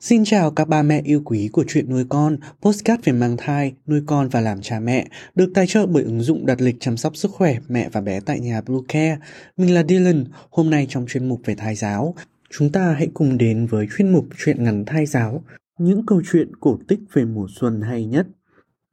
Xin 0.00 0.24
chào 0.24 0.50
các 0.50 0.68
ba 0.68 0.82
mẹ 0.82 1.02
yêu 1.04 1.22
quý 1.24 1.48
của 1.52 1.64
chuyện 1.68 1.90
nuôi 1.90 2.04
con, 2.08 2.36
postcard 2.62 3.04
về 3.04 3.12
mang 3.12 3.36
thai, 3.36 3.74
nuôi 3.86 4.02
con 4.06 4.28
và 4.28 4.40
làm 4.40 4.60
cha 4.62 4.80
mẹ, 4.80 5.08
được 5.34 5.50
tài 5.54 5.66
trợ 5.66 5.86
bởi 5.86 6.02
ứng 6.02 6.20
dụng 6.20 6.46
đặt 6.46 6.60
lịch 6.60 6.76
chăm 6.80 6.96
sóc 6.96 7.16
sức 7.16 7.30
khỏe 7.30 7.58
mẹ 7.68 7.88
và 7.92 8.00
bé 8.00 8.20
tại 8.20 8.40
nhà 8.40 8.60
Blue 8.60 8.80
Care. 8.88 9.18
Mình 9.56 9.74
là 9.74 9.82
Dylan, 9.88 10.24
hôm 10.50 10.70
nay 10.70 10.86
trong 10.88 11.06
chuyên 11.08 11.28
mục 11.28 11.40
về 11.44 11.54
thai 11.54 11.74
giáo, 11.74 12.14
chúng 12.50 12.72
ta 12.72 12.92
hãy 12.92 13.08
cùng 13.14 13.38
đến 13.38 13.66
với 13.66 13.86
chuyên 13.96 14.12
mục 14.12 14.26
chuyện 14.38 14.64
ngắn 14.64 14.84
thai 14.84 15.06
giáo, 15.06 15.44
những 15.78 16.06
câu 16.06 16.22
chuyện 16.32 16.56
cổ 16.60 16.78
tích 16.88 17.00
về 17.12 17.24
mùa 17.24 17.46
xuân 17.60 17.80
hay 17.80 18.04
nhất. 18.04 18.26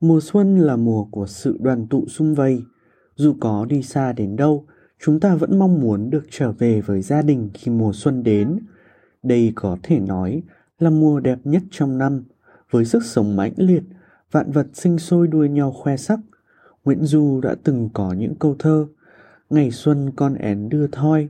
Mùa 0.00 0.20
xuân 0.22 0.58
là 0.58 0.76
mùa 0.76 1.04
của 1.04 1.26
sự 1.26 1.56
đoàn 1.60 1.86
tụ 1.86 2.06
sum 2.08 2.34
vầy. 2.34 2.62
Dù 3.14 3.34
có 3.40 3.64
đi 3.64 3.82
xa 3.82 4.12
đến 4.12 4.36
đâu, 4.36 4.66
chúng 5.00 5.20
ta 5.20 5.34
vẫn 5.34 5.58
mong 5.58 5.80
muốn 5.80 6.10
được 6.10 6.24
trở 6.30 6.52
về 6.52 6.80
với 6.80 7.02
gia 7.02 7.22
đình 7.22 7.50
khi 7.54 7.70
mùa 7.72 7.92
xuân 7.94 8.22
đến. 8.22 8.58
Đây 9.22 9.52
có 9.54 9.76
thể 9.82 10.00
nói 10.00 10.42
là 10.78 10.90
mùa 10.90 11.20
đẹp 11.20 11.38
nhất 11.44 11.62
trong 11.70 11.98
năm, 11.98 12.24
với 12.70 12.84
sức 12.84 13.04
sống 13.04 13.36
mãnh 13.36 13.54
liệt, 13.56 13.82
vạn 14.30 14.52
vật 14.52 14.66
sinh 14.72 14.98
sôi 14.98 15.28
đua 15.28 15.44
nhau 15.44 15.72
khoe 15.72 15.96
sắc. 15.96 16.20
Nguyễn 16.84 17.04
Du 17.04 17.40
đã 17.40 17.54
từng 17.64 17.88
có 17.94 18.12
những 18.12 18.34
câu 18.34 18.56
thơ 18.58 18.86
Ngày 19.50 19.70
xuân 19.70 20.10
con 20.16 20.34
én 20.34 20.68
đưa 20.68 20.86
thoi, 20.86 21.28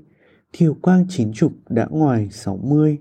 thiều 0.52 0.74
quang 0.74 1.06
chín 1.08 1.32
chục 1.32 1.52
đã 1.69 1.86
ngoài 1.91 2.28
sáu 2.30 2.56
mươi, 2.56 2.98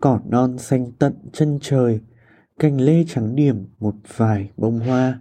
cỏ 0.00 0.20
non 0.28 0.58
xanh 0.58 0.92
tận 0.98 1.14
chân 1.32 1.58
trời, 1.62 2.00
cành 2.58 2.80
lê 2.80 3.04
trắng 3.08 3.36
điểm 3.36 3.66
một 3.78 3.94
vài 4.16 4.50
bông 4.56 4.80
hoa. 4.80 5.20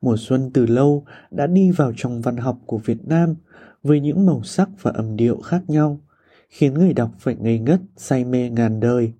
Mùa 0.00 0.16
xuân 0.18 0.50
từ 0.54 0.66
lâu 0.66 1.04
đã 1.30 1.46
đi 1.46 1.70
vào 1.70 1.92
trong 1.96 2.20
văn 2.20 2.36
học 2.36 2.58
của 2.66 2.78
Việt 2.78 3.06
Nam 3.06 3.34
với 3.82 4.00
những 4.00 4.26
màu 4.26 4.42
sắc 4.42 4.68
và 4.82 4.90
âm 4.90 5.16
điệu 5.16 5.40
khác 5.40 5.62
nhau, 5.68 6.00
khiến 6.48 6.74
người 6.74 6.92
đọc 6.92 7.10
phải 7.18 7.36
ngây 7.36 7.58
ngất, 7.58 7.80
say 7.96 8.24
mê 8.24 8.50
ngàn 8.50 8.80
đời. 8.80 9.12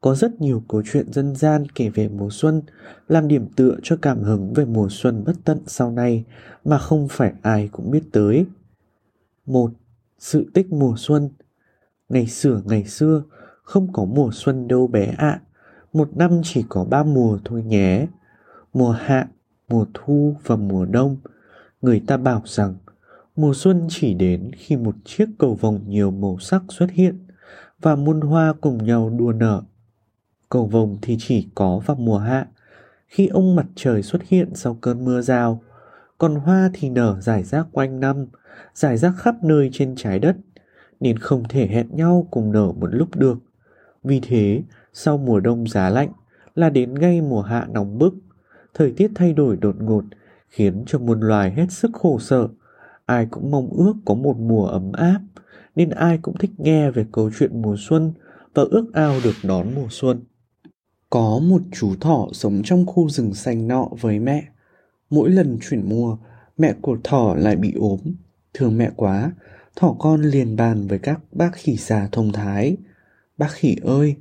Có 0.00 0.14
rất 0.14 0.40
nhiều 0.40 0.62
câu 0.68 0.82
chuyện 0.92 1.12
dân 1.12 1.36
gian 1.36 1.66
kể 1.74 1.88
về 1.88 2.08
mùa 2.08 2.28
xuân, 2.30 2.62
làm 3.08 3.28
điểm 3.28 3.46
tựa 3.56 3.76
cho 3.82 3.96
cảm 4.02 4.22
hứng 4.22 4.52
về 4.52 4.64
mùa 4.64 4.88
xuân 4.90 5.24
bất 5.24 5.36
tận 5.44 5.58
sau 5.66 5.90
này 5.90 6.24
mà 6.64 6.78
không 6.78 7.08
phải 7.10 7.32
ai 7.42 7.68
cũng 7.72 7.90
biết 7.90 8.02
tới. 8.12 8.46
Một, 9.46 9.70
Sự 10.18 10.50
tích 10.54 10.72
mùa 10.72 10.94
xuân 10.98 11.28
Ngày 12.08 12.26
xưa 12.26 12.62
ngày 12.64 12.84
xưa, 12.84 13.22
không 13.62 13.92
có 13.92 14.04
mùa 14.04 14.30
xuân 14.32 14.68
đâu 14.68 14.86
bé 14.86 15.04
ạ. 15.04 15.14
À 15.16 15.40
một 15.92 16.16
năm 16.16 16.40
chỉ 16.44 16.64
có 16.68 16.84
ba 16.84 17.02
mùa 17.02 17.38
thôi 17.44 17.62
nhé. 17.62 18.06
Mùa 18.72 18.90
hạ, 18.90 19.28
mùa 19.68 19.86
thu 19.94 20.36
và 20.46 20.56
mùa 20.56 20.84
đông. 20.84 21.16
Người 21.82 22.02
ta 22.06 22.16
bảo 22.16 22.42
rằng, 22.44 22.74
mùa 23.36 23.54
xuân 23.54 23.86
chỉ 23.90 24.14
đến 24.14 24.50
khi 24.56 24.76
một 24.76 24.94
chiếc 25.04 25.26
cầu 25.38 25.54
vồng 25.54 25.80
nhiều 25.86 26.10
màu 26.10 26.38
sắc 26.38 26.62
xuất 26.68 26.90
hiện 26.90 27.26
và 27.80 27.96
muôn 27.96 28.20
hoa 28.20 28.54
cùng 28.60 28.84
nhau 28.84 29.10
đua 29.10 29.32
nở. 29.32 29.62
Cầu 30.48 30.66
vồng 30.66 30.98
thì 31.02 31.16
chỉ 31.20 31.48
có 31.54 31.80
vào 31.86 31.96
mùa 31.96 32.18
hạ. 32.18 32.46
Khi 33.06 33.26
ông 33.26 33.56
mặt 33.56 33.66
trời 33.74 34.02
xuất 34.02 34.22
hiện 34.28 34.54
sau 34.54 34.74
cơn 34.80 35.04
mưa 35.04 35.20
rào, 35.20 35.62
còn 36.18 36.34
hoa 36.34 36.70
thì 36.74 36.90
nở 36.90 37.20
rải 37.20 37.42
rác 37.42 37.66
quanh 37.72 38.00
năm, 38.00 38.26
rải 38.74 38.96
rác 38.96 39.12
khắp 39.18 39.34
nơi 39.44 39.70
trên 39.72 39.94
trái 39.96 40.18
đất, 40.18 40.36
nên 41.00 41.18
không 41.18 41.42
thể 41.48 41.66
hẹn 41.66 41.96
nhau 41.96 42.28
cùng 42.30 42.52
nở 42.52 42.72
một 42.72 42.88
lúc 42.90 43.16
được. 43.16 43.38
Vì 44.04 44.20
thế 44.20 44.62
sau 44.92 45.18
mùa 45.18 45.40
đông 45.40 45.68
giá 45.68 45.90
lạnh 45.90 46.12
là 46.54 46.70
đến 46.70 46.94
ngay 46.94 47.20
mùa 47.20 47.42
hạ 47.42 47.66
nóng 47.70 47.98
bức, 47.98 48.14
thời 48.74 48.92
tiết 48.92 49.10
thay 49.14 49.32
đổi 49.32 49.56
đột 49.56 49.76
ngột 49.78 50.04
khiến 50.48 50.84
cho 50.86 50.98
muôn 50.98 51.20
loài 51.20 51.52
hết 51.52 51.66
sức 51.70 51.90
khổ 51.94 52.18
sở. 52.18 52.48
Ai 53.06 53.26
cũng 53.30 53.50
mong 53.50 53.68
ước 53.70 53.94
có 54.04 54.14
một 54.14 54.36
mùa 54.38 54.66
ấm 54.66 54.92
áp, 54.92 55.20
nên 55.76 55.90
ai 55.90 56.18
cũng 56.22 56.36
thích 56.38 56.50
nghe 56.58 56.90
về 56.90 57.06
câu 57.12 57.30
chuyện 57.38 57.62
mùa 57.62 57.76
xuân 57.78 58.12
và 58.54 58.62
ước 58.70 58.86
ao 58.92 59.14
được 59.24 59.34
đón 59.42 59.74
mùa 59.74 59.86
xuân. 59.90 60.20
Có 61.10 61.40
một 61.42 61.60
chú 61.72 61.94
thỏ 62.00 62.28
sống 62.32 62.62
trong 62.64 62.86
khu 62.86 63.08
rừng 63.08 63.34
xanh 63.34 63.68
nọ 63.68 63.88
với 64.00 64.18
mẹ. 64.18 64.44
Mỗi 65.10 65.30
lần 65.30 65.58
chuyển 65.62 65.88
mùa, 65.88 66.16
mẹ 66.58 66.74
của 66.80 66.96
thỏ 67.04 67.34
lại 67.38 67.56
bị 67.56 67.72
ốm. 67.74 68.00
Thương 68.54 68.78
mẹ 68.78 68.90
quá, 68.96 69.32
thỏ 69.76 69.96
con 69.98 70.22
liền 70.22 70.56
bàn 70.56 70.86
với 70.86 70.98
các 70.98 71.20
bác 71.32 71.50
khỉ 71.52 71.76
già 71.76 72.08
thông 72.12 72.32
thái. 72.32 72.76
Bác 73.38 73.50
khỉ 73.50 73.76
ơi, 73.82 74.16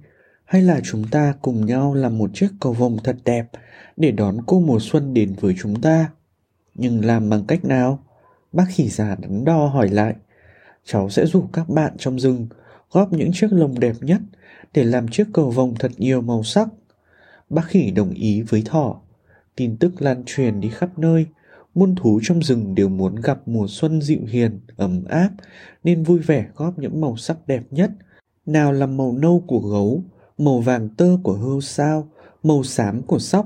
hay 0.51 0.61
là 0.61 0.79
chúng 0.83 1.07
ta 1.07 1.33
cùng 1.41 1.65
nhau 1.65 1.93
làm 1.93 2.17
một 2.17 2.29
chiếc 2.33 2.49
cầu 2.59 2.73
vồng 2.73 2.97
thật 3.03 3.15
đẹp 3.25 3.45
để 3.97 4.11
đón 4.11 4.37
cô 4.45 4.59
mùa 4.59 4.79
xuân 4.81 5.13
đến 5.13 5.33
với 5.39 5.55
chúng 5.61 5.81
ta? 5.81 6.09
Nhưng 6.75 7.05
làm 7.05 7.29
bằng 7.29 7.45
cách 7.47 7.65
nào? 7.65 8.03
Bác 8.51 8.65
khỉ 8.69 8.89
già 8.89 9.15
đắn 9.15 9.45
đo 9.45 9.67
hỏi 9.67 9.89
lại. 9.89 10.15
Cháu 10.85 11.09
sẽ 11.09 11.25
rủ 11.25 11.43
các 11.53 11.69
bạn 11.69 11.93
trong 11.97 12.19
rừng, 12.19 12.47
góp 12.91 13.13
những 13.13 13.31
chiếc 13.33 13.53
lồng 13.53 13.79
đẹp 13.79 13.95
nhất 14.01 14.21
để 14.73 14.83
làm 14.83 15.07
chiếc 15.07 15.27
cầu 15.33 15.49
vồng 15.49 15.75
thật 15.79 15.91
nhiều 15.97 16.21
màu 16.21 16.43
sắc. 16.43 16.67
Bác 17.49 17.67
khỉ 17.67 17.91
đồng 17.91 18.13
ý 18.13 18.41
với 18.41 18.63
thỏ. 18.65 19.01
Tin 19.55 19.77
tức 19.77 20.01
lan 20.01 20.23
truyền 20.25 20.61
đi 20.61 20.69
khắp 20.69 20.99
nơi. 20.99 21.25
Muôn 21.73 21.95
thú 21.95 22.19
trong 22.23 22.43
rừng 22.43 22.75
đều 22.75 22.89
muốn 22.89 23.15
gặp 23.15 23.41
mùa 23.45 23.65
xuân 23.69 24.01
dịu 24.01 24.25
hiền, 24.27 24.59
ấm 24.77 25.03
áp, 25.09 25.29
nên 25.83 26.03
vui 26.03 26.19
vẻ 26.19 26.45
góp 26.55 26.79
những 26.79 27.01
màu 27.01 27.17
sắc 27.17 27.37
đẹp 27.47 27.63
nhất. 27.71 27.91
Nào 28.45 28.71
là 28.71 28.85
màu 28.85 29.11
nâu 29.11 29.43
của 29.47 29.59
gấu 29.59 30.03
màu 30.43 30.59
vàng 30.59 30.89
tơ 30.89 31.17
của 31.23 31.33
hươu 31.33 31.61
sao, 31.61 32.07
màu 32.43 32.63
xám 32.63 33.01
của 33.01 33.19
sóc, 33.19 33.45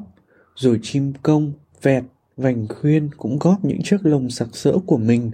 rồi 0.56 0.80
chim 0.84 1.14
công, 1.24 1.54
vẹt, 1.82 2.04
vành 2.38 2.68
khuyên 2.68 3.10
cũng 3.18 3.40
góp 3.40 3.66
những 3.66 3.82
chiếc 3.84 4.06
lông 4.06 4.30
sặc 4.30 4.48
sỡ 4.54 4.78
của 4.86 4.98
mình. 4.98 5.32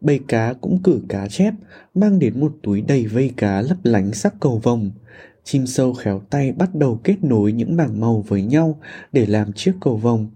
Bầy 0.00 0.20
cá 0.28 0.52
cũng 0.52 0.82
cử 0.82 1.00
cá 1.08 1.28
chép, 1.28 1.54
mang 1.94 2.18
đến 2.18 2.40
một 2.40 2.52
túi 2.62 2.80
đầy 2.80 3.06
vây 3.06 3.30
cá 3.36 3.60
lấp 3.60 3.76
lánh 3.82 4.12
sắc 4.12 4.34
cầu 4.40 4.58
vồng. 4.58 4.90
Chim 5.44 5.66
sâu 5.66 5.94
khéo 5.94 6.20
tay 6.30 6.52
bắt 6.52 6.74
đầu 6.74 7.00
kết 7.04 7.24
nối 7.24 7.52
những 7.52 7.76
mảng 7.76 8.00
màu 8.00 8.24
với 8.28 8.42
nhau 8.42 8.78
để 9.12 9.26
làm 9.26 9.52
chiếc 9.52 9.72
cầu 9.80 9.96
vồng. 9.96 10.26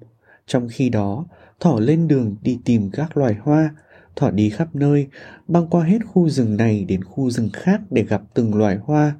Trong 0.46 0.68
khi 0.72 0.88
đó, 0.88 1.26
thỏ 1.60 1.80
lên 1.80 2.08
đường 2.08 2.36
đi 2.42 2.58
tìm 2.64 2.90
các 2.90 3.16
loài 3.16 3.36
hoa, 3.42 3.74
thỏ 4.16 4.30
đi 4.30 4.50
khắp 4.50 4.74
nơi, 4.74 5.06
băng 5.48 5.66
qua 5.66 5.84
hết 5.84 5.98
khu 6.06 6.28
rừng 6.28 6.56
này 6.56 6.84
đến 6.84 7.04
khu 7.04 7.30
rừng 7.30 7.50
khác 7.52 7.80
để 7.90 8.02
gặp 8.02 8.22
từng 8.34 8.54
loài 8.54 8.78
hoa 8.82 9.14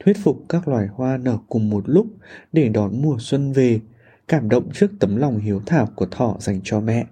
thuyết 0.00 0.16
phục 0.22 0.44
các 0.48 0.68
loài 0.68 0.86
hoa 0.94 1.16
nở 1.16 1.38
cùng 1.48 1.70
một 1.70 1.82
lúc 1.86 2.06
để 2.52 2.68
đón 2.68 3.02
mùa 3.02 3.16
xuân 3.20 3.52
về. 3.52 3.80
Cảm 4.28 4.48
động 4.48 4.68
trước 4.74 4.90
tấm 5.00 5.16
lòng 5.16 5.38
hiếu 5.38 5.60
thảo 5.66 5.88
của 5.96 6.06
thỏ 6.10 6.36
dành 6.40 6.60
cho 6.64 6.80
mẹ, 6.80 7.06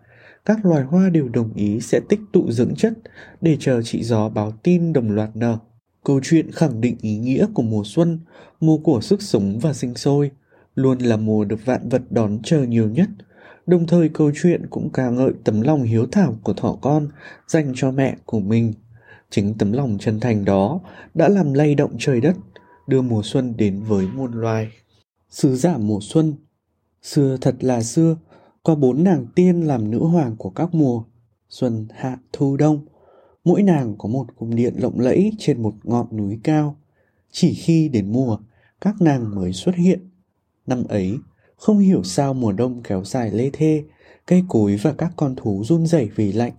các 0.45 0.67
loài 0.67 0.83
hoa 0.83 1.09
đều 1.09 1.29
đồng 1.29 1.55
ý 1.55 1.81
sẽ 1.81 2.01
tích 2.09 2.21
tụ 2.33 2.51
dưỡng 2.51 2.75
chất 2.75 2.93
để 3.41 3.57
chờ 3.61 3.83
chị 3.83 4.03
gió 4.03 4.29
báo 4.29 4.53
tin 4.63 4.93
đồng 4.93 5.11
loạt 5.11 5.31
nở. 5.35 5.59
Câu 6.05 6.21
chuyện 6.23 6.51
khẳng 6.51 6.81
định 6.81 6.97
ý 7.01 7.19
nghĩa 7.19 7.47
của 7.55 7.63
mùa 7.63 7.83
xuân, 7.85 8.21
mùa 8.61 8.79
của 8.79 9.01
sức 9.01 9.23
sống 9.23 9.59
và 9.59 9.73
sinh 9.73 9.95
sôi, 9.95 10.31
luôn 10.75 10.99
là 10.99 11.17
mùa 11.17 11.45
được 11.45 11.65
vạn 11.65 11.89
vật 11.89 12.03
đón 12.11 12.39
chờ 12.43 12.63
nhiều 12.63 12.89
nhất. 12.89 13.09
Đồng 13.67 13.87
thời 13.87 14.09
câu 14.09 14.31
chuyện 14.35 14.67
cũng 14.71 14.91
ca 14.93 15.11
ngợi 15.11 15.33
tấm 15.45 15.61
lòng 15.61 15.83
hiếu 15.83 16.07
thảo 16.13 16.35
của 16.43 16.53
thỏ 16.53 16.79
con 16.81 17.09
dành 17.47 17.73
cho 17.75 17.91
mẹ 17.91 18.17
của 18.27 18.41
mình. 18.41 18.73
Chính 19.31 19.55
tấm 19.59 19.73
lòng 19.73 19.97
chân 20.01 20.21
thành 20.21 20.45
đó 20.45 20.81
đã 21.15 21.29
làm 21.29 21.53
lay 21.53 21.75
động 21.75 21.93
trời 21.99 22.21
đất, 22.21 22.37
đưa 22.87 23.03
mùa 23.03 23.23
xuân 23.25 23.57
đến 23.57 23.83
với 23.83 24.07
muôn 24.07 24.33
loài. 24.33 24.69
Sứ 25.31 25.57
giả 25.57 25.79
mùa 25.79 25.99
xuân 26.03 26.35
Xưa 27.03 27.37
thật 27.41 27.57
là 27.61 27.83
xưa, 27.83 28.17
có 28.63 28.75
bốn 28.75 29.05
nàng 29.05 29.27
tiên 29.35 29.61
làm 29.61 29.91
nữ 29.91 29.99
hoàng 29.99 30.37
của 30.37 30.51
các 30.51 30.75
mùa, 30.75 31.05
xuân, 31.49 31.87
hạ, 31.95 32.19
thu, 32.33 32.57
đông. 32.57 32.87
Mỗi 33.45 33.63
nàng 33.63 33.95
có 33.99 34.09
một 34.09 34.27
cung 34.37 34.55
điện 34.55 34.75
lộng 34.77 35.01
lẫy 35.01 35.33
trên 35.39 35.63
một 35.63 35.75
ngọn 35.83 36.07
núi 36.17 36.39
cao. 36.45 36.77
Chỉ 37.31 37.55
khi 37.55 37.89
đến 37.89 38.13
mùa, 38.13 38.39
các 38.81 38.95
nàng 39.01 39.35
mới 39.35 39.53
xuất 39.53 39.75
hiện. 39.75 40.11
Năm 40.67 40.85
ấy, 40.85 41.19
không 41.57 41.79
hiểu 41.79 42.03
sao 42.03 42.35
mùa 42.35 42.53
đông 42.53 42.83
kéo 42.83 43.05
dài 43.05 43.31
lê 43.31 43.51
thê, 43.53 43.85
cây 44.27 44.45
cối 44.49 44.77
và 44.83 44.93
các 44.93 45.13
con 45.17 45.37
thú 45.37 45.63
run 45.65 45.87
rẩy 45.87 46.11
vì 46.17 46.33
lạnh. 46.33 46.53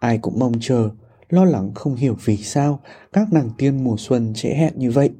Ai 0.00 0.18
cũng 0.18 0.38
mong 0.38 0.52
chờ, 0.60 0.90
lo 1.28 1.44
lắng 1.44 1.74
không 1.74 1.94
hiểu 1.94 2.16
vì 2.24 2.36
sao 2.36 2.80
các 3.12 3.32
nàng 3.32 3.50
tiên 3.58 3.84
mùa 3.84 3.96
xuân 3.98 4.32
trễ 4.34 4.48
hẹn 4.48 4.72
như 4.76 4.90
vậy. 4.90 5.10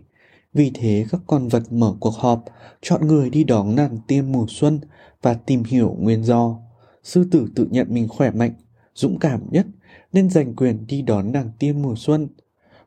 Vì 0.56 0.70
thế 0.74 1.06
các 1.10 1.20
con 1.26 1.48
vật 1.48 1.62
mở 1.70 1.94
cuộc 2.00 2.14
họp, 2.14 2.44
chọn 2.82 3.06
người 3.06 3.30
đi 3.30 3.44
đón 3.44 3.76
nàng 3.76 3.98
tiên 4.06 4.32
mùa 4.32 4.46
xuân 4.48 4.80
và 5.22 5.34
tìm 5.34 5.64
hiểu 5.64 5.96
nguyên 6.00 6.24
do. 6.24 6.58
Sư 7.02 7.28
tử 7.30 7.48
tự 7.54 7.66
nhận 7.70 7.86
mình 7.90 8.08
khỏe 8.08 8.30
mạnh, 8.30 8.52
dũng 8.94 9.18
cảm 9.18 9.40
nhất 9.50 9.66
nên 10.12 10.30
giành 10.30 10.54
quyền 10.54 10.86
đi 10.86 11.02
đón 11.02 11.32
nàng 11.32 11.50
tiên 11.58 11.82
mùa 11.82 11.94
xuân. 11.96 12.28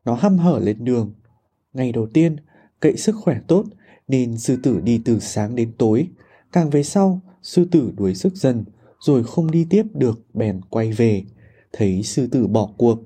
Nó 0.05 0.13
hăm 0.13 0.37
hở 0.37 0.59
lên 0.59 0.85
đường. 0.85 1.13
Ngày 1.73 1.91
đầu 1.91 2.07
tiên, 2.07 2.35
cậy 2.79 2.97
sức 2.97 3.15
khỏe 3.15 3.39
tốt 3.47 3.63
nên 4.07 4.37
sư 4.37 4.57
tử 4.63 4.79
đi 4.83 5.01
từ 5.05 5.19
sáng 5.19 5.55
đến 5.55 5.71
tối. 5.77 6.07
Càng 6.51 6.69
về 6.69 6.83
sau, 6.83 7.21
sư 7.41 7.67
tử 7.71 7.91
đuối 7.97 8.15
sức 8.15 8.35
dần, 8.35 8.65
rồi 8.99 9.23
không 9.23 9.51
đi 9.51 9.67
tiếp 9.69 9.83
được 9.93 10.21
bèn 10.33 10.61
quay 10.69 10.91
về. 10.91 11.23
Thấy 11.73 12.03
sư 12.03 12.27
tử 12.27 12.47
bỏ 12.47 12.69
cuộc, 12.77 12.99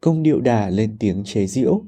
công 0.00 0.22
điệu 0.22 0.40
đà 0.40 0.70
lên 0.70 0.96
tiếng 0.98 1.24
chế 1.24 1.46
giễu. 1.46 1.82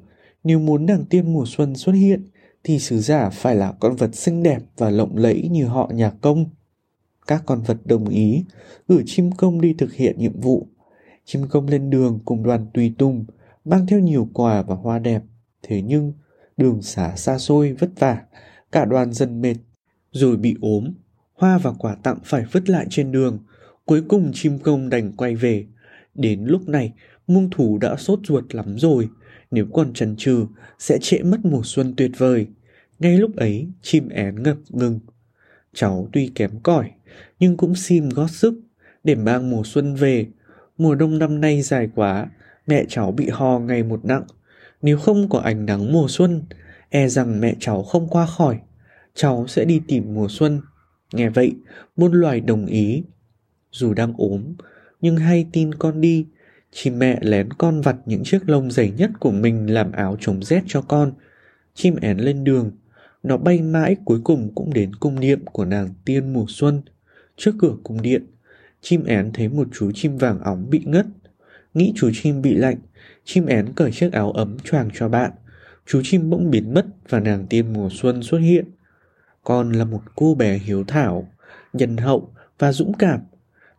Nếu 0.44 0.58
muốn 0.58 0.86
đằng 0.86 1.04
tiên 1.04 1.32
mùa 1.32 1.44
xuân 1.46 1.76
xuất 1.76 1.92
hiện, 1.92 2.28
thì 2.64 2.78
sứ 2.78 2.98
giả 2.98 3.30
phải 3.30 3.56
là 3.56 3.72
con 3.72 3.96
vật 3.96 4.14
xinh 4.14 4.42
đẹp 4.42 4.62
và 4.76 4.90
lộng 4.90 5.16
lẫy 5.16 5.48
như 5.50 5.66
họ 5.66 5.90
nhà 5.94 6.10
công. 6.10 6.44
Các 7.26 7.42
con 7.46 7.62
vật 7.62 7.76
đồng 7.84 8.08
ý, 8.08 8.44
gửi 8.88 9.02
chim 9.06 9.32
công 9.32 9.60
đi 9.60 9.74
thực 9.78 9.94
hiện 9.94 10.18
nhiệm 10.18 10.40
vụ. 10.40 10.66
Chim 11.24 11.42
công 11.50 11.66
lên 11.66 11.90
đường 11.90 12.18
cùng 12.24 12.42
đoàn 12.42 12.66
tùy 12.74 12.94
tùng, 12.98 13.24
mang 13.64 13.86
theo 13.86 14.00
nhiều 14.00 14.28
quà 14.32 14.62
và 14.62 14.74
hoa 14.74 14.98
đẹp. 14.98 15.22
Thế 15.62 15.82
nhưng, 15.82 16.12
đường 16.56 16.82
xá 16.82 17.16
xa 17.16 17.38
xôi 17.38 17.72
vất 17.72 17.90
vả, 17.98 18.22
cả 18.72 18.84
đoàn 18.84 19.12
dần 19.12 19.40
mệt, 19.40 19.56
rồi 20.12 20.36
bị 20.36 20.56
ốm. 20.60 20.92
Hoa 21.34 21.58
và 21.58 21.72
quà 21.72 21.94
tặng 21.94 22.18
phải 22.24 22.44
vứt 22.52 22.70
lại 22.70 22.86
trên 22.90 23.12
đường, 23.12 23.38
cuối 23.84 24.02
cùng 24.08 24.30
chim 24.34 24.58
công 24.58 24.88
đành 24.88 25.12
quay 25.12 25.34
về. 25.34 25.66
Đến 26.14 26.44
lúc 26.44 26.68
này, 26.68 26.92
muông 27.26 27.50
thủ 27.50 27.78
đã 27.78 27.96
sốt 27.96 28.18
ruột 28.24 28.54
lắm 28.54 28.78
rồi, 28.78 29.08
nếu 29.50 29.66
còn 29.72 29.92
chần 29.92 30.16
chừ 30.16 30.46
sẽ 30.78 30.98
trễ 31.00 31.22
mất 31.22 31.44
mùa 31.44 31.62
xuân 31.64 31.94
tuyệt 31.96 32.10
vời. 32.18 32.46
Ngay 32.98 33.18
lúc 33.18 33.36
ấy, 33.36 33.68
chim 33.82 34.08
én 34.08 34.42
ngập 34.42 34.56
ngừng. 34.68 35.00
Cháu 35.74 36.08
tuy 36.12 36.32
kém 36.34 36.50
cỏi, 36.62 36.90
nhưng 37.38 37.56
cũng 37.56 37.74
xin 37.74 38.08
gót 38.08 38.30
sức 38.30 38.54
để 39.04 39.14
mang 39.14 39.50
mùa 39.50 39.62
xuân 39.64 39.94
về. 39.94 40.26
Mùa 40.78 40.94
đông 40.94 41.18
năm 41.18 41.40
nay 41.40 41.62
dài 41.62 41.88
quá, 41.94 42.26
mẹ 42.66 42.84
cháu 42.88 43.12
bị 43.12 43.28
ho 43.28 43.58
ngày 43.58 43.82
một 43.82 44.04
nặng. 44.04 44.24
Nếu 44.82 44.98
không 44.98 45.28
có 45.28 45.38
ánh 45.38 45.66
nắng 45.66 45.92
mùa 45.92 46.06
xuân, 46.08 46.42
e 46.88 47.08
rằng 47.08 47.40
mẹ 47.40 47.54
cháu 47.60 47.82
không 47.82 48.08
qua 48.08 48.26
khỏi. 48.26 48.58
Cháu 49.14 49.46
sẽ 49.48 49.64
đi 49.64 49.80
tìm 49.88 50.14
mùa 50.14 50.26
xuân. 50.30 50.60
Nghe 51.12 51.28
vậy, 51.28 51.52
muôn 51.96 52.12
loài 52.12 52.40
đồng 52.40 52.66
ý. 52.66 53.02
Dù 53.72 53.94
đang 53.94 54.12
ốm, 54.16 54.54
nhưng 55.00 55.16
hay 55.16 55.46
tin 55.52 55.74
con 55.74 56.00
đi, 56.00 56.26
chim 56.72 56.98
mẹ 56.98 57.18
lén 57.20 57.52
con 57.52 57.80
vặt 57.80 57.96
những 58.06 58.24
chiếc 58.24 58.48
lông 58.48 58.70
dày 58.70 58.90
nhất 58.90 59.10
của 59.20 59.30
mình 59.30 59.74
làm 59.74 59.92
áo 59.92 60.16
chống 60.20 60.42
rét 60.42 60.62
cho 60.66 60.82
con. 60.82 61.12
Chim 61.74 61.96
én 61.96 62.18
lên 62.18 62.44
đường, 62.44 62.70
nó 63.22 63.36
bay 63.36 63.62
mãi 63.62 63.96
cuối 64.04 64.20
cùng 64.24 64.54
cũng 64.54 64.74
đến 64.74 64.94
cung 64.94 65.20
điện 65.20 65.44
của 65.44 65.64
nàng 65.64 65.88
tiên 66.04 66.32
mùa 66.32 66.44
xuân. 66.48 66.82
Trước 67.36 67.52
cửa 67.58 67.74
cung 67.82 68.02
điện, 68.02 68.26
chim 68.80 69.04
én 69.04 69.30
thấy 69.34 69.48
một 69.48 69.68
chú 69.72 69.92
chim 69.94 70.18
vàng 70.18 70.40
óng 70.40 70.70
bị 70.70 70.82
ngất. 70.84 71.06
Nghĩ 71.74 71.92
chú 71.96 72.10
chim 72.14 72.42
bị 72.42 72.54
lạnh, 72.54 72.76
chim 73.24 73.46
én 73.46 73.72
cởi 73.76 73.92
chiếc 73.92 74.12
áo 74.12 74.32
ấm 74.32 74.56
choàng 74.64 74.90
cho 74.94 75.08
bạn. 75.08 75.30
Chú 75.86 76.00
chim 76.04 76.30
bỗng 76.30 76.50
biến 76.50 76.74
mất 76.74 76.86
và 77.08 77.20
nàng 77.20 77.46
tiên 77.46 77.72
mùa 77.72 77.88
xuân 77.92 78.22
xuất 78.22 78.38
hiện. 78.38 78.64
Con 79.44 79.72
là 79.72 79.84
một 79.84 80.02
cô 80.14 80.34
bé 80.34 80.58
hiếu 80.58 80.84
thảo, 80.84 81.28
nhân 81.72 81.96
hậu 81.96 82.30
và 82.58 82.72
dũng 82.72 82.92
cảm. 82.98 83.20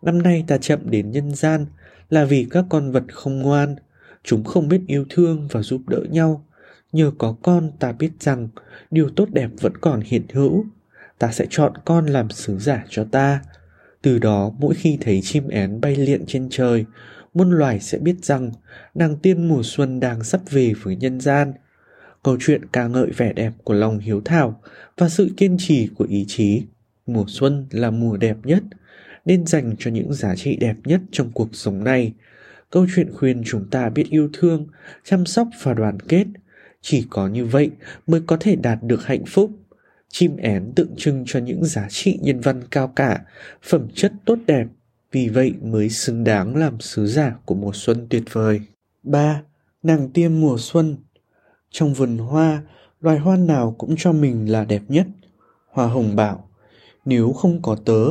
Năm 0.02 0.22
nay 0.22 0.44
ta 0.48 0.58
chậm 0.58 0.80
đến 0.90 1.12
nhân 1.12 1.36
gian 1.36 1.66
là 2.10 2.26
vì 2.26 2.48
các 2.50 2.66
con 2.70 2.92
vật 2.92 3.04
không 3.14 3.40
ngoan, 3.40 3.76
chúng 4.24 4.44
không 4.44 4.68
biết 4.68 4.82
yêu 4.88 5.06
thương 5.10 5.48
và 5.52 5.62
giúp 5.62 5.82
đỡ 5.88 6.02
nhau. 6.10 6.46
Nhờ 6.92 7.12
có 7.18 7.36
con 7.44 7.72
ta 7.80 7.92
biết 7.92 8.12
rằng 8.20 8.48
điều 8.92 9.10
tốt 9.10 9.30
đẹp 9.32 9.50
vẫn 9.62 9.78
còn 9.78 10.02
hiện 10.02 10.24
hữu. 10.34 10.66
Ta 11.20 11.32
sẽ 11.32 11.46
chọn 11.50 11.74
con 11.86 12.06
làm 12.06 12.30
sứ 12.30 12.58
giả 12.58 12.86
cho 12.90 13.04
ta. 13.04 13.42
Từ 14.02 14.20
đó 14.20 14.52
mỗi 14.60 14.76
khi 14.76 14.98
thấy 15.02 15.22
chim 15.24 15.48
én 15.48 15.82
bay 15.82 15.96
liện 15.96 16.26
trên 16.26 16.48
trời, 16.52 16.86
muôn 17.34 17.52
loài 17.52 17.80
sẽ 17.80 17.98
biết 17.98 18.26
rằng 18.26 18.52
nàng 18.96 19.16
tiên 19.18 19.48
mùa 19.48 19.62
xuân 19.64 20.00
đang 20.00 20.24
sắp 20.24 20.42
về 20.50 20.74
với 20.84 20.96
nhân 20.96 21.20
gian. 21.20 21.54
Câu 22.24 22.38
chuyện 22.40 22.66
ca 22.66 22.88
ngợi 22.88 23.12
vẻ 23.12 23.34
đẹp 23.34 23.54
của 23.64 23.74
lòng 23.74 24.00
hiếu 24.00 24.22
thảo 24.26 24.62
và 24.98 25.10
sự 25.10 25.30
kiên 25.38 25.56
trì 25.60 25.88
của 25.88 26.06
ý 26.10 26.26
chí. 26.28 26.64
Mùa 27.08 27.26
xuân 27.28 27.68
là 27.72 27.92
mùa 27.92 28.18
đẹp 28.18 28.38
nhất, 28.44 28.64
nên 29.26 29.46
dành 29.46 29.76
cho 29.80 29.92
những 29.92 30.14
giá 30.14 30.36
trị 30.36 30.56
đẹp 30.56 30.76
nhất 30.84 31.02
trong 31.12 31.32
cuộc 31.34 31.50
sống 31.54 31.84
này. 31.84 32.14
Câu 32.70 32.86
chuyện 32.96 33.12
khuyên 33.14 33.44
chúng 33.46 33.70
ta 33.70 33.90
biết 33.90 34.10
yêu 34.10 34.30
thương, 34.34 34.68
chăm 35.04 35.26
sóc 35.26 35.48
và 35.64 35.74
đoàn 35.74 36.00
kết. 36.00 36.26
Chỉ 36.82 37.06
có 37.10 37.28
như 37.28 37.46
vậy 37.46 37.70
mới 38.08 38.22
có 38.28 38.38
thể 38.40 38.56
đạt 38.56 38.80
được 38.84 39.06
hạnh 39.06 39.26
phúc. 39.28 39.52
Chim 40.10 40.38
én 40.38 40.72
tượng 40.76 40.96
trưng 40.98 41.24
cho 41.28 41.40
những 41.40 41.66
giá 41.66 41.88
trị 41.90 42.20
nhân 42.22 42.40
văn 42.40 42.62
cao 42.72 42.88
cả, 42.88 43.22
phẩm 43.64 43.88
chất 43.94 44.14
tốt 44.26 44.40
đẹp, 44.48 44.66
vì 45.12 45.30
vậy 45.30 45.54
mới 45.62 45.90
xứng 45.90 46.24
đáng 46.24 46.56
làm 46.56 46.80
sứ 46.80 47.08
giả 47.08 47.36
của 47.46 47.56
mùa 47.56 47.72
xuân 47.74 48.08
tuyệt 48.10 48.24
vời. 48.32 48.62
3. 49.04 49.42
Nàng 49.84 50.10
tiên 50.10 50.42
mùa 50.42 50.58
xuân 50.60 50.98
Trong 51.72 51.94
vườn 51.94 52.18
hoa, 52.18 52.62
loài 53.02 53.20
hoa 53.20 53.38
nào 53.38 53.76
cũng 53.78 53.96
cho 53.98 54.12
mình 54.12 54.52
là 54.52 54.66
đẹp 54.66 54.82
nhất. 54.88 55.08
Hoa 55.70 55.88
hồng 55.88 56.16
bảo, 56.16 56.50
nếu 57.06 57.34
không 57.34 57.62
có 57.62 57.76
tớ, 57.86 58.06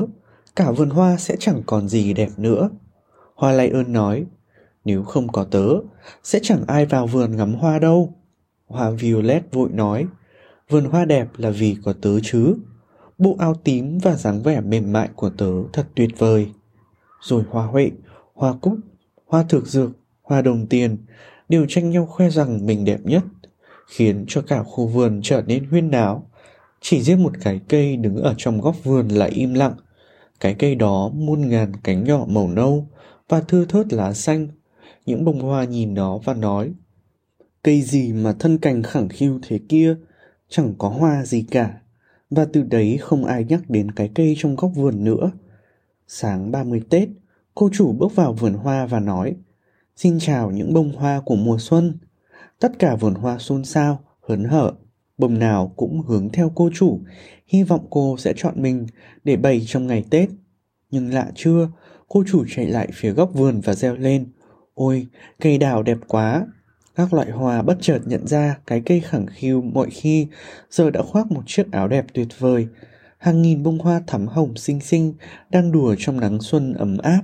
cả 0.58 0.70
vườn 0.70 0.90
hoa 0.90 1.16
sẽ 1.16 1.36
chẳng 1.40 1.62
còn 1.66 1.88
gì 1.88 2.12
đẹp 2.12 2.28
nữa. 2.36 2.70
Hoa 3.34 3.52
lai 3.52 3.68
ơn 3.68 3.92
nói, 3.92 4.26
nếu 4.84 5.02
không 5.02 5.28
có 5.28 5.44
tớ, 5.44 5.68
sẽ 6.22 6.40
chẳng 6.42 6.64
ai 6.66 6.86
vào 6.86 7.06
vườn 7.06 7.36
ngắm 7.36 7.54
hoa 7.54 7.78
đâu. 7.78 8.14
Hoa 8.66 8.90
Violet 8.90 9.52
vội 9.52 9.68
nói, 9.72 10.06
vườn 10.68 10.84
hoa 10.84 11.04
đẹp 11.04 11.28
là 11.36 11.50
vì 11.50 11.76
có 11.84 11.92
tớ 11.92 12.20
chứ. 12.22 12.56
Bộ 13.18 13.36
áo 13.38 13.54
tím 13.64 13.98
và 13.98 14.14
dáng 14.14 14.42
vẻ 14.42 14.60
mềm 14.60 14.92
mại 14.92 15.08
của 15.14 15.30
tớ 15.30 15.52
thật 15.72 15.86
tuyệt 15.94 16.10
vời. 16.18 16.48
Rồi 17.20 17.42
hoa 17.50 17.66
huệ, 17.66 17.90
hoa 18.34 18.54
cúc, 18.60 18.76
hoa 19.26 19.42
thực 19.42 19.66
dược, 19.66 19.90
hoa 20.22 20.42
đồng 20.42 20.66
tiền 20.66 20.96
đều 21.48 21.66
tranh 21.68 21.90
nhau 21.90 22.06
khoe 22.06 22.30
rằng 22.30 22.66
mình 22.66 22.84
đẹp 22.84 23.00
nhất, 23.04 23.22
khiến 23.88 24.24
cho 24.28 24.42
cả 24.42 24.62
khu 24.62 24.86
vườn 24.86 25.20
trở 25.22 25.42
nên 25.46 25.64
huyên 25.64 25.90
náo. 25.90 26.30
Chỉ 26.80 27.02
riêng 27.02 27.22
một 27.22 27.32
cái 27.40 27.60
cây 27.68 27.96
đứng 27.96 28.16
ở 28.16 28.34
trong 28.38 28.60
góc 28.60 28.76
vườn 28.84 29.08
lại 29.08 29.30
im 29.30 29.54
lặng, 29.54 29.74
cái 30.40 30.54
cây 30.54 30.74
đó 30.74 31.10
muôn 31.14 31.48
ngàn 31.48 31.72
cánh 31.84 32.04
nhỏ 32.04 32.24
màu 32.28 32.48
nâu 32.48 32.86
và 33.28 33.40
thưa 33.40 33.64
thớt 33.64 33.92
lá 33.92 34.12
xanh. 34.12 34.48
Những 35.06 35.24
bông 35.24 35.40
hoa 35.40 35.64
nhìn 35.64 35.94
nó 35.94 36.18
và 36.18 36.34
nói 36.34 36.72
Cây 37.62 37.82
gì 37.82 38.12
mà 38.12 38.32
thân 38.38 38.58
cành 38.58 38.82
khẳng 38.82 39.08
khiu 39.08 39.38
thế 39.42 39.58
kia, 39.68 39.96
chẳng 40.48 40.74
có 40.78 40.88
hoa 40.88 41.24
gì 41.24 41.44
cả. 41.50 41.80
Và 42.30 42.46
từ 42.52 42.62
đấy 42.62 42.98
không 43.00 43.24
ai 43.24 43.44
nhắc 43.44 43.70
đến 43.70 43.90
cái 43.90 44.10
cây 44.14 44.34
trong 44.38 44.56
góc 44.56 44.70
vườn 44.74 45.04
nữa. 45.04 45.30
Sáng 46.06 46.50
30 46.50 46.82
Tết, 46.90 47.08
cô 47.54 47.70
chủ 47.72 47.92
bước 47.92 48.14
vào 48.14 48.32
vườn 48.32 48.54
hoa 48.54 48.86
và 48.86 49.00
nói 49.00 49.36
Xin 49.96 50.18
chào 50.18 50.50
những 50.50 50.74
bông 50.74 50.92
hoa 50.92 51.20
của 51.24 51.36
mùa 51.36 51.58
xuân. 51.58 51.98
Tất 52.60 52.78
cả 52.78 52.96
vườn 52.96 53.14
hoa 53.14 53.38
xôn 53.38 53.64
xao, 53.64 54.00
hớn 54.28 54.44
hở 54.44 54.72
bông 55.18 55.38
nào 55.38 55.72
cũng 55.76 56.02
hướng 56.02 56.28
theo 56.32 56.52
cô 56.54 56.70
chủ, 56.74 57.00
hy 57.46 57.62
vọng 57.62 57.86
cô 57.90 58.16
sẽ 58.18 58.32
chọn 58.36 58.62
mình 58.62 58.86
để 59.24 59.36
bày 59.36 59.62
trong 59.66 59.86
ngày 59.86 60.04
Tết. 60.10 60.28
Nhưng 60.90 61.14
lạ 61.14 61.30
chưa, 61.34 61.68
cô 62.08 62.24
chủ 62.26 62.44
chạy 62.48 62.66
lại 62.66 62.88
phía 62.94 63.10
góc 63.10 63.30
vườn 63.34 63.60
và 63.60 63.74
reo 63.74 63.96
lên. 63.96 64.26
Ôi, 64.74 65.06
cây 65.40 65.58
đào 65.58 65.82
đẹp 65.82 65.98
quá. 66.08 66.46
Các 66.94 67.14
loại 67.14 67.30
hoa 67.30 67.62
bất 67.62 67.78
chợt 67.80 67.98
nhận 68.06 68.26
ra 68.26 68.58
cái 68.66 68.82
cây 68.86 69.00
khẳng 69.00 69.26
khiu 69.26 69.62
mọi 69.62 69.90
khi 69.90 70.26
giờ 70.70 70.90
đã 70.90 71.02
khoác 71.02 71.32
một 71.32 71.42
chiếc 71.46 71.72
áo 71.72 71.88
đẹp 71.88 72.06
tuyệt 72.12 72.28
vời. 72.38 72.66
Hàng 73.18 73.42
nghìn 73.42 73.62
bông 73.62 73.78
hoa 73.78 74.00
thắm 74.06 74.26
hồng 74.26 74.56
xinh 74.56 74.80
xinh 74.80 75.14
đang 75.50 75.72
đùa 75.72 75.94
trong 75.98 76.20
nắng 76.20 76.38
xuân 76.40 76.74
ấm 76.74 76.98
áp. 76.98 77.22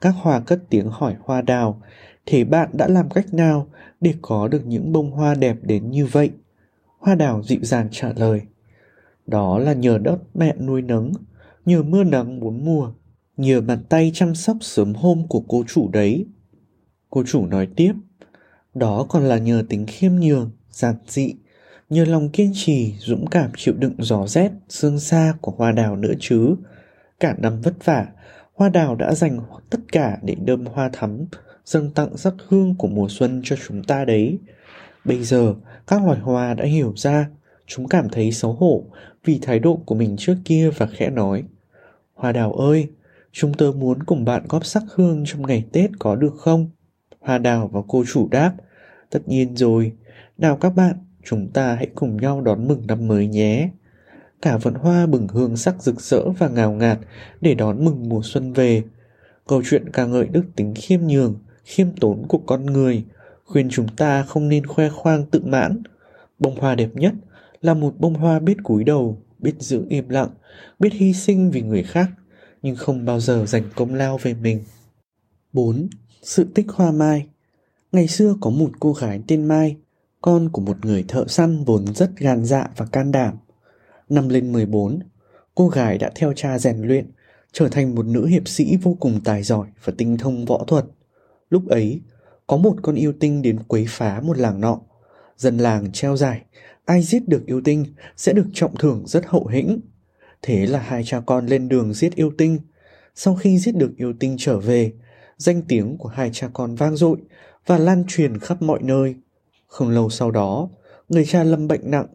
Các 0.00 0.14
hoa 0.20 0.40
cất 0.40 0.62
tiếng 0.70 0.88
hỏi 0.90 1.14
hoa 1.20 1.42
đào, 1.42 1.82
thế 2.26 2.44
bạn 2.44 2.68
đã 2.72 2.88
làm 2.88 3.10
cách 3.10 3.34
nào 3.34 3.66
để 4.00 4.14
có 4.22 4.48
được 4.48 4.66
những 4.66 4.92
bông 4.92 5.10
hoa 5.10 5.34
đẹp 5.34 5.56
đến 5.62 5.90
như 5.90 6.06
vậy? 6.06 6.30
Hoa 7.02 7.14
đào 7.14 7.42
dịu 7.42 7.58
dàng 7.62 7.88
trả 7.90 8.12
lời. 8.16 8.40
Đó 9.26 9.58
là 9.58 9.72
nhờ 9.72 9.98
đất 9.98 10.18
mẹ 10.34 10.54
nuôi 10.60 10.82
nấng, 10.82 11.12
nhờ 11.64 11.82
mưa 11.82 12.04
nắng 12.04 12.40
bốn 12.40 12.64
mùa, 12.64 12.92
nhờ 13.36 13.60
bàn 13.60 13.84
tay 13.88 14.10
chăm 14.14 14.34
sóc 14.34 14.56
sớm 14.60 14.94
hôm 14.94 15.28
của 15.28 15.40
cô 15.48 15.64
chủ 15.68 15.88
đấy. 15.88 16.26
Cô 17.10 17.24
chủ 17.26 17.46
nói 17.46 17.68
tiếp, 17.76 17.92
đó 18.74 19.06
còn 19.08 19.22
là 19.22 19.38
nhờ 19.38 19.62
tính 19.68 19.86
khiêm 19.86 20.12
nhường, 20.14 20.50
giản 20.70 20.94
dị, 21.06 21.34
nhờ 21.90 22.04
lòng 22.04 22.28
kiên 22.28 22.52
trì, 22.54 22.94
dũng 22.98 23.26
cảm 23.30 23.50
chịu 23.56 23.74
đựng 23.78 23.94
gió 23.98 24.26
rét, 24.26 24.50
sương 24.68 24.98
xa 24.98 25.34
của 25.40 25.52
hoa 25.56 25.72
đào 25.72 25.96
nữa 25.96 26.14
chứ. 26.20 26.54
Cả 27.20 27.34
năm 27.38 27.60
vất 27.60 27.84
vả, 27.84 28.06
hoa 28.54 28.68
đào 28.68 28.94
đã 28.94 29.14
dành 29.14 29.40
tất 29.70 29.80
cả 29.92 30.18
để 30.22 30.34
đơm 30.44 30.66
hoa 30.66 30.90
thắm, 30.92 31.24
dâng 31.64 31.90
tặng 31.90 32.16
sắc 32.16 32.34
hương 32.48 32.74
của 32.78 32.88
mùa 32.88 33.08
xuân 33.10 33.40
cho 33.44 33.56
chúng 33.66 33.82
ta 33.84 34.04
đấy. 34.04 34.38
Bây 35.04 35.22
giờ, 35.22 35.54
các 35.86 36.04
loài 36.04 36.18
hoa 36.18 36.54
đã 36.54 36.64
hiểu 36.64 36.92
ra, 36.96 37.28
chúng 37.66 37.88
cảm 37.88 38.08
thấy 38.08 38.32
xấu 38.32 38.52
hổ 38.52 38.84
vì 39.24 39.38
thái 39.42 39.58
độ 39.58 39.82
của 39.86 39.94
mình 39.94 40.16
trước 40.18 40.36
kia 40.44 40.70
và 40.76 40.86
khẽ 40.86 41.10
nói. 41.10 41.42
Hoa 42.14 42.32
đào 42.32 42.52
ơi, 42.52 42.88
chúng 43.32 43.54
tớ 43.54 43.72
muốn 43.76 44.02
cùng 44.02 44.24
bạn 44.24 44.44
góp 44.48 44.64
sắc 44.64 44.82
hương 44.94 45.24
trong 45.26 45.46
ngày 45.46 45.64
Tết 45.72 45.90
có 45.98 46.16
được 46.16 46.34
không? 46.38 46.70
Hoa 47.20 47.38
đào 47.38 47.68
và 47.72 47.80
cô 47.88 48.04
chủ 48.12 48.28
đáp, 48.30 48.54
tất 49.10 49.28
nhiên 49.28 49.56
rồi, 49.56 49.92
nào 50.38 50.56
các 50.56 50.70
bạn, 50.70 50.94
chúng 51.24 51.48
ta 51.48 51.74
hãy 51.74 51.88
cùng 51.94 52.16
nhau 52.16 52.40
đón 52.40 52.68
mừng 52.68 52.86
năm 52.86 53.08
mới 53.08 53.26
nhé. 53.26 53.70
Cả 54.42 54.56
vườn 54.56 54.74
hoa 54.74 55.06
bừng 55.06 55.28
hương 55.28 55.56
sắc 55.56 55.82
rực 55.82 56.00
rỡ 56.00 56.22
và 56.38 56.48
ngào 56.48 56.72
ngạt 56.72 56.98
để 57.40 57.54
đón 57.54 57.84
mừng 57.84 58.08
mùa 58.08 58.20
xuân 58.24 58.52
về. 58.52 58.82
Câu 59.46 59.62
chuyện 59.64 59.92
ca 59.92 60.06
ngợi 60.06 60.26
đức 60.26 60.44
tính 60.56 60.74
khiêm 60.76 61.00
nhường, 61.00 61.34
khiêm 61.64 61.86
tốn 62.00 62.26
của 62.28 62.38
con 62.38 62.66
người– 62.66 63.04
khuyên 63.52 63.68
chúng 63.70 63.88
ta 63.96 64.22
không 64.22 64.48
nên 64.48 64.66
khoe 64.66 64.88
khoang 64.88 65.26
tự 65.26 65.40
mãn. 65.44 65.82
Bông 66.38 66.60
hoa 66.60 66.74
đẹp 66.74 66.90
nhất 66.94 67.14
là 67.60 67.74
một 67.74 67.94
bông 67.98 68.14
hoa 68.14 68.38
biết 68.38 68.56
cúi 68.62 68.84
đầu, 68.84 69.18
biết 69.38 69.54
giữ 69.58 69.84
im 69.88 70.08
lặng, 70.08 70.30
biết 70.78 70.92
hy 70.92 71.12
sinh 71.12 71.50
vì 71.50 71.62
người 71.62 71.82
khác, 71.82 72.10
nhưng 72.62 72.76
không 72.76 73.04
bao 73.04 73.20
giờ 73.20 73.46
dành 73.46 73.62
công 73.74 73.94
lao 73.94 74.18
về 74.22 74.34
mình. 74.34 74.64
4. 75.52 75.88
Sự 76.22 76.46
tích 76.54 76.66
hoa 76.68 76.92
mai 76.92 77.26
Ngày 77.92 78.08
xưa 78.08 78.36
có 78.40 78.50
một 78.50 78.70
cô 78.80 78.92
gái 78.92 79.20
tên 79.26 79.44
Mai, 79.44 79.76
con 80.20 80.48
của 80.48 80.62
một 80.62 80.84
người 80.84 81.04
thợ 81.08 81.24
săn 81.28 81.64
vốn 81.64 81.94
rất 81.94 82.10
gan 82.16 82.44
dạ 82.44 82.68
và 82.76 82.86
can 82.86 83.12
đảm. 83.12 83.36
Năm 84.08 84.28
lên 84.28 84.52
14, 84.52 84.98
cô 85.54 85.68
gái 85.68 85.98
đã 85.98 86.10
theo 86.14 86.32
cha 86.36 86.58
rèn 86.58 86.82
luyện, 86.82 87.10
trở 87.52 87.68
thành 87.68 87.94
một 87.94 88.06
nữ 88.06 88.26
hiệp 88.26 88.48
sĩ 88.48 88.76
vô 88.82 88.96
cùng 89.00 89.20
tài 89.24 89.42
giỏi 89.42 89.68
và 89.84 89.92
tinh 89.98 90.16
thông 90.18 90.44
võ 90.44 90.64
thuật. 90.66 90.84
Lúc 91.50 91.68
ấy, 91.68 92.00
có 92.46 92.56
một 92.56 92.76
con 92.82 92.94
yêu 92.94 93.12
tinh 93.20 93.42
đến 93.42 93.58
quấy 93.68 93.86
phá 93.88 94.20
một 94.20 94.38
làng 94.38 94.60
nọ. 94.60 94.80
Dân 95.36 95.58
làng 95.58 95.92
treo 95.92 96.16
giải, 96.16 96.42
ai 96.84 97.02
giết 97.02 97.28
được 97.28 97.46
yêu 97.46 97.60
tinh 97.64 97.84
sẽ 98.16 98.32
được 98.32 98.46
trọng 98.52 98.76
thưởng 98.76 99.02
rất 99.06 99.26
hậu 99.26 99.46
hĩnh. 99.46 99.80
Thế 100.42 100.66
là 100.66 100.78
hai 100.78 101.02
cha 101.04 101.20
con 101.26 101.46
lên 101.46 101.68
đường 101.68 101.94
giết 101.94 102.14
yêu 102.14 102.32
tinh. 102.38 102.58
Sau 103.14 103.34
khi 103.34 103.58
giết 103.58 103.76
được 103.76 103.90
yêu 103.96 104.12
tinh 104.20 104.36
trở 104.38 104.58
về, 104.58 104.92
danh 105.36 105.62
tiếng 105.62 105.96
của 105.98 106.08
hai 106.08 106.30
cha 106.32 106.48
con 106.52 106.74
vang 106.74 106.96
dội 106.96 107.16
và 107.66 107.78
lan 107.78 108.04
truyền 108.08 108.38
khắp 108.38 108.62
mọi 108.62 108.78
nơi. 108.82 109.14
Không 109.66 109.88
lâu 109.88 110.10
sau 110.10 110.30
đó, 110.30 110.68
người 111.08 111.24
cha 111.26 111.44
lâm 111.44 111.68
bệnh 111.68 111.90
nặng 111.90 112.06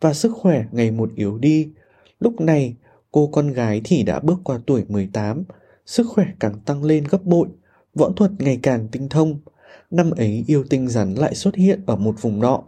và 0.00 0.14
sức 0.14 0.32
khỏe 0.36 0.64
ngày 0.72 0.90
một 0.90 1.10
yếu 1.14 1.38
đi. 1.38 1.72
Lúc 2.20 2.40
này, 2.40 2.76
cô 3.12 3.26
con 3.26 3.52
gái 3.52 3.80
thì 3.84 4.02
đã 4.02 4.20
bước 4.20 4.40
qua 4.44 4.60
tuổi 4.66 4.84
18, 4.88 5.44
sức 5.86 6.06
khỏe 6.08 6.26
càng 6.40 6.60
tăng 6.60 6.84
lên 6.84 7.04
gấp 7.10 7.24
bội, 7.24 7.48
võ 7.94 8.10
thuật 8.16 8.30
ngày 8.38 8.58
càng 8.62 8.88
tinh 8.92 9.08
thông. 9.08 9.40
Năm 9.90 10.10
ấy 10.10 10.44
yêu 10.46 10.64
tinh 10.70 10.88
rắn 10.88 11.14
lại 11.14 11.34
xuất 11.34 11.54
hiện 11.54 11.80
ở 11.86 11.96
một 11.96 12.14
vùng 12.20 12.40
nọ 12.40 12.62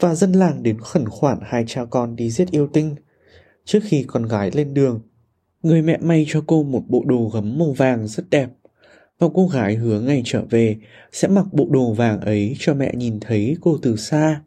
và 0.00 0.14
dân 0.14 0.32
làng 0.32 0.62
đến 0.62 0.80
khẩn 0.80 1.08
khoản 1.08 1.38
hai 1.42 1.64
cha 1.66 1.84
con 1.84 2.16
đi 2.16 2.30
giết 2.30 2.50
yêu 2.50 2.68
tinh. 2.72 2.94
Trước 3.64 3.80
khi 3.82 4.04
con 4.08 4.26
gái 4.26 4.50
lên 4.54 4.74
đường, 4.74 5.00
người 5.62 5.82
mẹ 5.82 5.98
may 6.00 6.26
cho 6.28 6.42
cô 6.46 6.62
một 6.62 6.82
bộ 6.88 7.04
đồ 7.06 7.30
gấm 7.34 7.58
màu 7.58 7.72
vàng 7.72 8.08
rất 8.08 8.30
đẹp 8.30 8.48
và 9.18 9.26
cô 9.34 9.46
gái 9.46 9.74
hứa 9.74 10.00
ngày 10.00 10.22
trở 10.24 10.42
về 10.50 10.76
sẽ 11.12 11.28
mặc 11.28 11.46
bộ 11.52 11.66
đồ 11.70 11.92
vàng 11.92 12.20
ấy 12.20 12.56
cho 12.58 12.74
mẹ 12.74 12.92
nhìn 12.94 13.20
thấy 13.20 13.56
cô 13.60 13.78
từ 13.82 13.96
xa. 13.96 14.40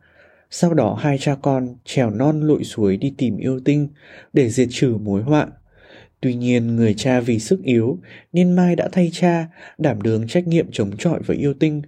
Sau 0.52 0.74
đó 0.74 0.98
hai 1.00 1.18
cha 1.18 1.36
con 1.42 1.76
trèo 1.86 2.10
non 2.10 2.42
lội 2.42 2.64
suối 2.64 2.98
đi 2.98 3.14
tìm 3.18 3.38
yêu 3.38 3.60
tinh 3.66 3.88
để 4.34 4.50
diệt 4.50 4.68
trừ 4.72 4.98
mối 5.02 5.22
họa. 5.22 5.48
Tuy 6.22 6.34
nhiên 6.36 6.76
người 6.76 6.94
cha 6.94 7.20
vì 7.20 7.40
sức 7.40 7.64
yếu 7.64 7.98
nên 8.34 8.52
Mai 8.52 8.76
đã 8.76 8.90
thay 8.92 9.10
cha 9.14 9.48
đảm 9.78 10.02
đương 10.02 10.28
trách 10.28 10.48
nhiệm 10.48 10.72
chống 10.72 10.98
chọi 10.98 11.20
với 11.22 11.38
yêu 11.38 11.54
tinh. 11.54 11.82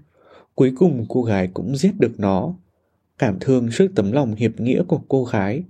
Cuối 0.56 0.74
cùng 0.78 1.06
cô 1.10 1.24
gái 1.24 1.50
cũng 1.54 1.76
giết 1.76 1.92
được 2.00 2.20
nó. 2.20 2.54
Cảm 3.18 3.38
thương 3.40 3.70
trước 3.72 3.88
tấm 3.96 4.12
lòng 4.12 4.36
hiệp 4.36 4.60
nghĩa 4.60 4.84
của 4.88 5.02
cô 5.08 5.24
gái, 5.24 5.64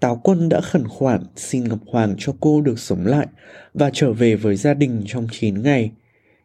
Táo 0.00 0.20
quân 0.24 0.48
đã 0.48 0.60
khẩn 0.60 0.88
khoản 0.88 1.20
xin 1.36 1.68
Ngọc 1.68 1.78
Hoàng 1.86 2.14
cho 2.18 2.32
cô 2.40 2.60
được 2.60 2.78
sống 2.78 3.06
lại 3.06 3.26
và 3.74 3.90
trở 3.92 4.12
về 4.12 4.36
với 4.36 4.56
gia 4.56 4.74
đình 4.74 5.02
trong 5.06 5.26
9 5.32 5.62
ngày. 5.62 5.90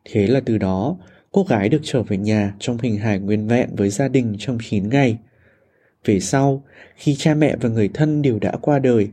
Thế 0.05 0.27
là 0.27 0.39
từ 0.45 0.57
đó, 0.57 0.97
cô 1.31 1.43
gái 1.43 1.69
được 1.69 1.81
trở 1.83 2.03
về 2.03 2.17
nhà 2.17 2.55
trong 2.59 2.77
hình 2.83 2.97
hài 2.97 3.19
nguyên 3.19 3.47
vẹn 3.47 3.69
với 3.75 3.89
gia 3.89 4.07
đình 4.07 4.35
trong 4.39 4.57
9 4.63 4.89
ngày. 4.89 5.17
Về 6.05 6.19
sau, 6.19 6.63
khi 6.95 7.15
cha 7.15 7.33
mẹ 7.33 7.55
và 7.61 7.69
người 7.69 7.89
thân 7.93 8.21
đều 8.21 8.39
đã 8.39 8.51
qua 8.61 8.79
đời, 8.79 9.09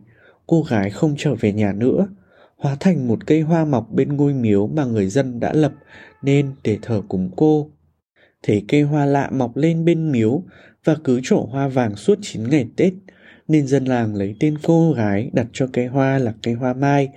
cô 0.47 0.63
gái 0.63 0.91
không 0.91 1.15
trở 1.19 1.35
về 1.35 1.53
nhà 1.53 1.73
nữa, 1.73 2.09
hóa 2.57 2.77
thành 2.81 3.09
một 3.09 3.27
cây 3.27 3.41
hoa 3.41 3.65
mọc 3.65 3.91
bên 3.91 4.17
ngôi 4.17 4.35
miếu 4.35 4.67
mà 4.67 4.85
người 4.85 5.07
dân 5.07 5.41
đã 5.41 5.53
lập 5.53 5.73
nên 6.23 6.53
để 6.63 6.79
thờ 6.83 7.03
cúng 7.09 7.31
cô. 7.37 7.71
Thấy 8.43 8.65
cây 8.69 8.83
hoa 8.83 9.07
lạ 9.07 9.31
mọc 9.33 9.57
lên 9.57 9.85
bên 9.85 10.13
miếu 10.13 10.43
và 10.85 10.97
cứ 11.05 11.21
trổ 11.25 11.47
hoa 11.51 11.69
vàng 11.69 11.97
suốt 11.97 12.19
9 12.23 12.51
ngày 12.51 12.67
Tết, 12.77 12.93
nên 13.49 13.67
dân 13.67 13.85
làng 13.85 14.15
lấy 14.15 14.35
tên 14.41 14.59
cô 14.63 14.93
gái 14.93 15.31
đặt 15.33 15.47
cho 15.53 15.69
cây 15.73 15.87
hoa 15.87 16.19
là 16.19 16.35
cây 16.43 16.55
hoa 16.55 16.73
mai 16.73 17.09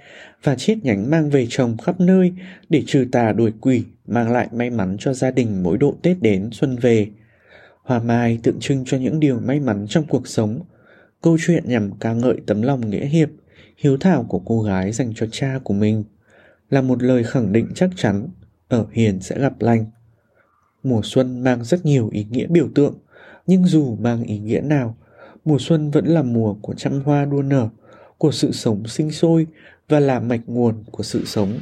và 0.44 0.56
chiết 0.56 0.78
nhánh 0.84 1.10
mang 1.10 1.30
về 1.30 1.48
trồng 1.50 1.78
khắp 1.78 2.00
nơi 2.00 2.34
để 2.70 2.84
trừ 2.88 3.06
tà 3.12 3.32
đuổi 3.32 3.52
quỷ, 3.62 3.84
mang 4.08 4.32
lại 4.32 4.48
may 4.52 4.70
mắn 4.70 4.96
cho 5.00 5.14
gia 5.14 5.32
đình 5.32 5.64
mỗi 5.64 5.78
độ 5.78 5.96
Tết 6.02 6.22
đến 6.22 6.50
xuân 6.52 6.76
về. 6.76 7.08
Hoa 7.84 8.00
mai 8.00 8.40
tượng 8.44 8.60
trưng 8.60 8.86
cho 8.86 8.98
những 8.98 9.20
điều 9.20 9.40
may 9.40 9.60
mắn 9.60 9.86
trong 9.90 10.06
cuộc 10.06 10.28
sống. 10.28 10.60
Câu 11.22 11.38
chuyện 11.46 11.64
nhằm 11.68 11.92
ca 12.00 12.14
ngợi 12.14 12.36
tấm 12.46 12.62
lòng 12.62 12.90
nghĩa 12.90 13.06
hiệp, 13.06 13.30
hiếu 13.78 13.98
thảo 13.98 14.26
của 14.30 14.40
cô 14.40 14.62
gái 14.62 14.92
dành 14.92 15.14
cho 15.16 15.28
cha 15.32 15.60
của 15.64 15.74
mình. 15.74 16.04
Là 16.70 16.82
một 16.82 17.04
lời 17.04 17.24
khẳng 17.24 17.52
định 17.52 17.68
chắc 17.76 17.90
chắn, 17.96 18.28
ở 18.68 18.86
hiền 18.92 19.20
sẽ 19.20 19.40
gặp 19.40 19.54
lành. 19.62 19.86
Mùa 20.86 21.02
xuân 21.04 21.44
mang 21.44 21.64
rất 21.64 21.86
nhiều 21.86 22.10
ý 22.12 22.26
nghĩa 22.30 22.48
biểu 22.48 22.70
tượng, 22.76 22.94
nhưng 23.48 23.66
dù 23.66 23.96
mang 23.96 24.24
ý 24.24 24.40
nghĩa 24.40 24.62
nào, 24.62 24.96
mùa 25.46 25.58
xuân 25.60 25.92
vẫn 25.92 26.06
là 26.06 26.22
mùa 26.22 26.54
của 26.62 26.74
trăm 26.74 27.02
hoa 27.06 27.26
đua 27.26 27.42
nở, 27.42 27.70
của 28.18 28.32
sự 28.32 28.52
sống 28.52 28.88
sinh 28.88 29.12
sôi 29.12 29.48
và 29.90 30.00
là 30.00 30.20
mạch 30.20 30.42
nguồn 30.48 30.84
của 30.92 31.04
sự 31.04 31.26
sống. 31.26 31.54